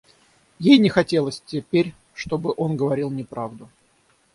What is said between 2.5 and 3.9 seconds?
он говорил неправду.